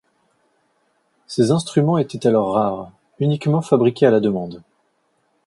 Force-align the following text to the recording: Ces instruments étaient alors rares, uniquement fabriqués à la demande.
Ces 1.27 1.51
instruments 1.51 1.99
étaient 1.99 2.25
alors 2.25 2.55
rares, 2.55 2.91
uniquement 3.19 3.61
fabriqués 3.61 4.07
à 4.07 4.09
la 4.09 4.19
demande. 4.19 4.63